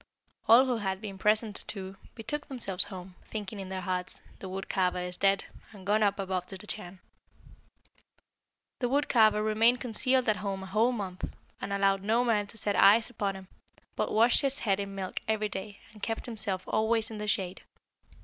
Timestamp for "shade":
17.27-17.61